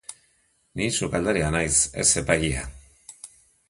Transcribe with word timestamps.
Ni 0.79 0.87
sukaldaria 1.01 1.53
naiz, 1.59 1.77
ez 2.05 2.09
epailea. 2.25 2.69